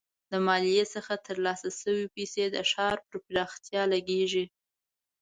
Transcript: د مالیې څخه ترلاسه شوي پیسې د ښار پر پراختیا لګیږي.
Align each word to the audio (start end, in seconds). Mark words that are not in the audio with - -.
د 0.31 0.33
مالیې 0.45 0.83
څخه 0.95 1.13
ترلاسه 1.27 1.69
شوي 1.81 2.05
پیسې 2.15 2.43
د 2.51 2.57
ښار 2.71 2.97
پر 3.07 3.15
پراختیا 3.27 3.83
لګیږي. 3.93 4.45